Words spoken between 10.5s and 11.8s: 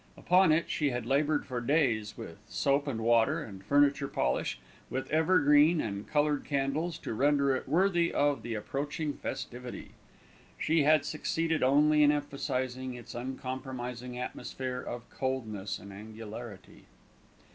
She had succeeded